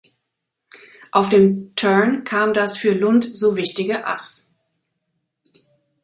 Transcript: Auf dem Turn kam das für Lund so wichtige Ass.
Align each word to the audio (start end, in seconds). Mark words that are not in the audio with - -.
Auf 1.11 1.29
dem 1.29 1.75
Turn 1.75 2.23
kam 2.23 2.55
das 2.55 2.75
für 2.75 2.93
Lund 2.95 3.23
so 3.23 3.55
wichtige 3.55 4.07
Ass. 4.07 4.51